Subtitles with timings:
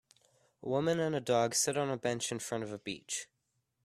[0.63, 3.27] A woman and a dog sit on a bench in front of a beach.